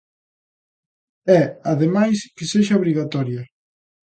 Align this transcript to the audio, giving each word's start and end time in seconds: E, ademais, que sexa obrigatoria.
E, 1.39 1.39
ademais, 1.73 2.17
que 2.35 2.45
sexa 2.51 2.79
obrigatoria. 2.79 3.41